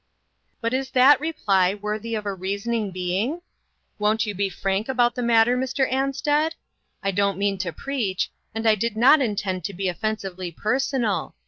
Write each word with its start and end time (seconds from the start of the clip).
"But 0.61 0.73
is 0.73 0.89
that 0.97 1.19
reply 1.21 1.75
worthy 1.75 2.15
of 2.15 2.25
a 2.25 2.33
reasoning 2.33 2.89
be'ing? 2.89 3.43
Won't 3.99 4.25
you 4.25 4.33
be 4.33 4.49
frank 4.49 4.89
about 4.89 5.13
the 5.13 5.21
mat 5.21 5.45
ter, 5.45 5.55
Mr. 5.55 5.87
Ansted? 5.91 6.53
I 7.03 7.11
don't 7.11 7.37
mean 7.37 7.59
to 7.59 7.71
preach, 7.71 8.31
and 8.55 8.67
I 8.67 8.73
did 8.73 8.97
not 8.97 9.21
intend 9.21 9.63
to 9.65 9.73
be 9.75 9.87
offensively 9.89 10.51
per 10.51 10.79
sonal. 10.79 11.33